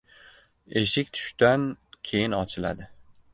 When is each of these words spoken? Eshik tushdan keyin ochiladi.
Eshik 0.81 1.11
tushdan 1.17 1.67
keyin 2.11 2.37
ochiladi. 2.39 2.89